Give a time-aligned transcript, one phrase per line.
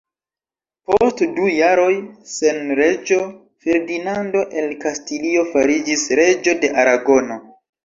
[0.91, 1.91] Post du jaroj
[2.37, 3.19] sen reĝo,
[3.67, 7.41] Ferdinando el Kastilio fariĝis reĝo de Aragono.